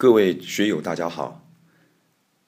[0.00, 1.44] 各位学友，大家好。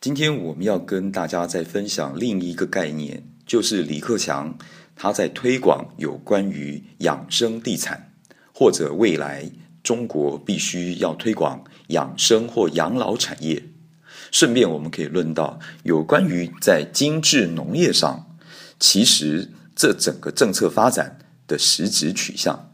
[0.00, 4.56] 今天我们要跟大家再分享另一个概念，就是李克强
[4.94, 8.12] 他在推广有关于养生地产，
[8.54, 9.50] 或者未来
[9.82, 13.60] 中国必须要推广养生或养老产业。
[14.30, 18.38] 顺便我们可以论到有关于在精致农业上，
[18.78, 22.72] 其实这整个政策发展的实质取向，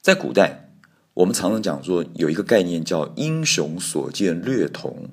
[0.00, 0.70] 在古代。
[1.14, 5.10] 我们常常讲说，有一个概念叫“英雄所见略同”。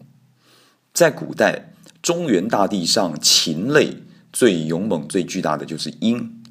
[0.94, 3.98] 在古代，中原大地上禽类
[4.32, 6.42] 最勇猛、最巨大的就是鹰，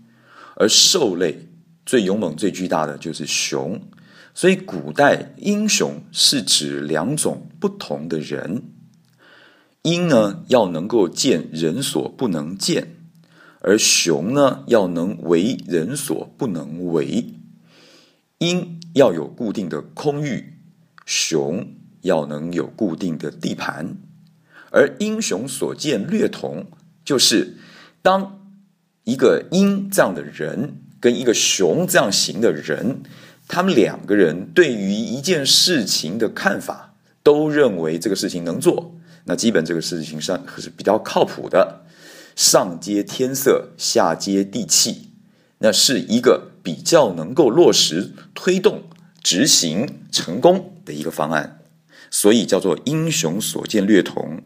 [0.57, 1.49] 而兽类
[1.87, 3.81] 最勇猛、最巨大的就是熊。
[4.35, 8.65] 所以，古代英雄是指两种不同的人。
[9.83, 12.83] 鹰呢，要能够见人所不能见；
[13.61, 17.25] 而熊呢，要能为人所不能为。
[18.39, 20.55] 鹰要有固定的空域，
[21.05, 23.97] 熊要能有固定的地盘，
[24.71, 26.67] 而英雄所见略同，
[27.05, 27.57] 就是
[28.01, 28.49] 当
[29.03, 33.03] 一个鹰这样的人跟一个熊这样型的人，
[33.49, 41.83] 他们两个人对于一件事情的看法，都认为这个事情能做，那基本这个事情上是比较靠谱的，
[42.37, 45.11] 上接天色，下接地气，
[45.59, 46.53] 那是一个。
[46.69, 48.83] 比较能够落实、推动、
[49.23, 51.61] 执行成功的一个方案，
[52.11, 54.43] 所以叫做英雄所见略同。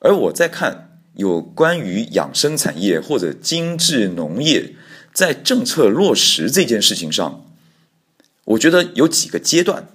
[0.00, 4.74] 而我在看有关于养生产业或者精致农业
[5.14, 7.46] 在政策落实这件事情上，
[8.44, 9.88] 我觉得有几个阶段。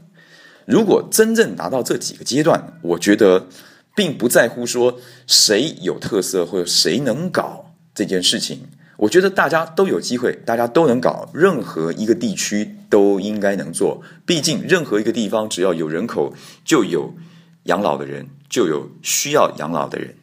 [0.66, 3.50] 如果真正达到这几个阶段，我觉得
[3.96, 8.62] 并不在乎说谁有特色或者谁能搞这件事情。
[8.98, 14.04] 我觉得大家都有机会，大家都能搞，任何一个地区都应该能做。
[14.26, 17.16] 毕竟，任何一个地方只要有人口，就有
[17.64, 20.16] 养老的人，就有需要养老的人。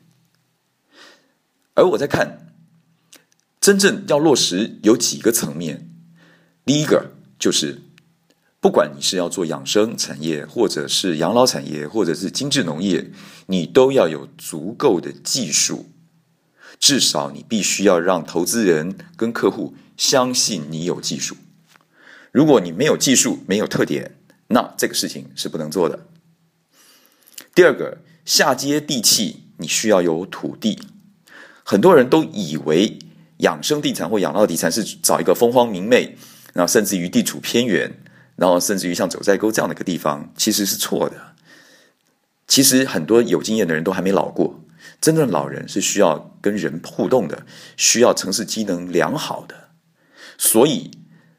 [1.75, 2.53] 而我在看，
[3.61, 5.89] 真正要落实有几个层面。
[6.65, 7.81] 第一个就是，
[8.61, 13.11] 不管你是要做养生产业，或者是养老产业，或者是精致农业，
[13.47, 15.87] 你都要有足够的技术。
[16.79, 21.37] 至少你必须要让投资人跟客户相信你有技术。
[22.31, 24.17] 如果你没有技术、没有特点，
[24.49, 26.07] 那这个事情是不能做的。
[27.55, 30.79] 第二个，下接地气，你需要有土地。
[31.65, 32.99] 很多人都以为
[33.39, 36.17] 养生地产或养老地产是找一个风光明媚，
[36.53, 37.93] 然后甚至于地处偏远，
[38.37, 41.17] 然后甚至于像九寨沟这样的一个地方，其实是错的。
[42.47, 44.61] 其实很多有经验的人都还没老过。
[45.01, 47.45] 真正的老人是需要跟人互动的，
[47.77, 49.69] 需要城市机能良好的，
[50.37, 50.91] 所以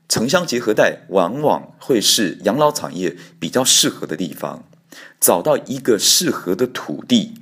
[0.08, 4.66] 城乡结合带往往会是养老产业比较适合的地方。
[5.20, 7.36] 找到一个适合的土地，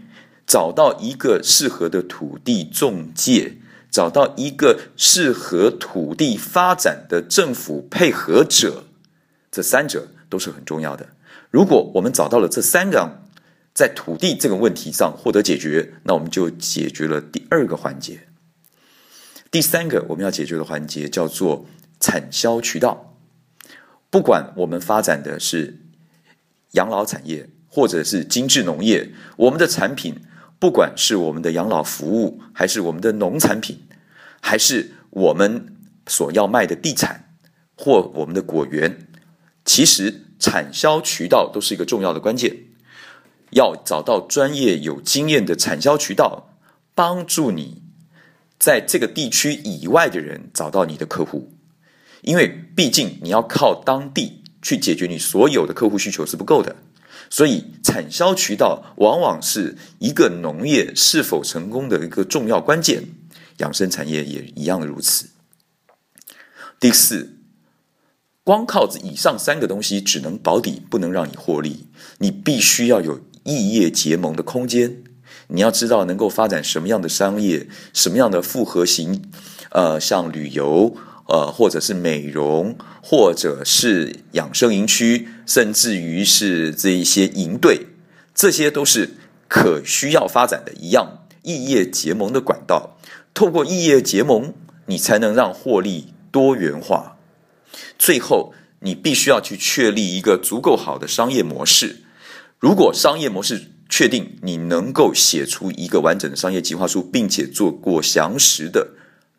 [0.46, 3.58] 找到一个适合的土地中介，
[3.90, 8.84] 找到一个适合土地发展的政府配合者，
[9.50, 11.10] 这三者都是很重要的。
[11.50, 13.22] 如果我们找到了这三个，
[13.78, 18.28] 在土地这个问题上获得解决，那我们就解决了第二个环节。
[19.52, 21.68] 第三个我们要解决的环节叫做
[22.00, 23.16] 产销渠道。
[24.10, 25.78] 不管我们发展的是
[26.72, 30.22] 养老产业，或者是精致农业，我们的产品，
[30.58, 33.82] 不管是我们的养老服务，还是我们的农产品，
[34.42, 35.76] 还是我们
[36.08, 37.38] 所要卖的地产
[37.78, 39.08] 或我们的果园，
[39.64, 42.58] 其实产销渠道都是一个重要的关键。
[43.58, 46.54] 要找到专业有经验的产销渠道，
[46.94, 47.82] 帮助你
[48.60, 51.52] 在这个地区以外的人找到你的客户，
[52.22, 56.76] 因为毕竟你要靠当地去解决你所有的客户需求是不够的，
[57.30, 63.04] 所以产销渠道往往是一个农业是否成功的一个重要关键，
[63.58, 65.30] 养生产业也一样如此。
[66.80, 67.34] 第四。
[68.48, 71.88] 光靠以上三个东西只能保底，不能让你获利。
[72.20, 74.98] 你必须要有异业结盟的空间。
[75.48, 79.24] 你要知道能够发展什么样的商业，什么样的复合型，
[79.72, 80.94] 呃，像旅游，
[81.30, 87.88] 呃，或者是美容，或者是养生营区，甚至于是这一些营队，
[88.36, 89.12] 这些都是
[89.48, 92.98] 可需要发展的一样异业结盟的管道。
[93.34, 94.54] 透过异业结盟，
[94.88, 97.16] 你才能让获利多元化。
[97.98, 102.04] 最后，你必须要去确立一个足够好的商业模式。
[102.60, 108.96] 如果商业模式确定，你能够写出一个完整的商业计划书，并且做过详实的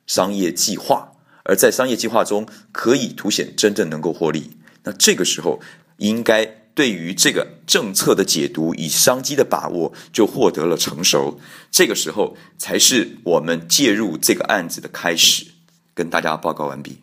[0.07, 1.13] 商业计划，
[1.45, 4.53] 而在商业计划中可以凸显真正能够获利，
[4.85, 5.61] 那这个时候
[5.97, 11.41] 应该对于这个政策的解读以商机的把握就获得了成熟。
[11.73, 15.47] 这个时候才是我们介入这个案子的开始。
[15.93, 16.99] 跟大家报告完毕。